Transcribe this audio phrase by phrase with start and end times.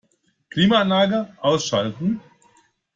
[0.49, 2.21] Klimaanlage ausschalten.